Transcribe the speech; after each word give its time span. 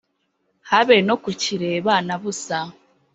habe 0.69 0.95
no 1.07 1.15
kukireba 1.23 1.93
na 2.07 2.15
busa 2.21 2.59